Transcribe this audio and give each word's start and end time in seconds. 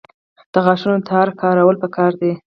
د 0.53 0.55
غاښونو 0.65 0.99
تار 1.09 1.27
کارول 1.41 1.75
پکار 1.83 2.11
دي 2.21 2.31